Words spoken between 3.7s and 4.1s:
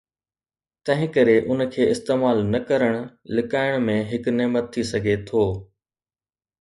۾